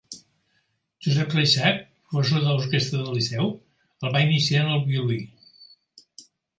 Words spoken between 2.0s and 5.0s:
professor de l'orquestra del Liceu, el va iniciar en el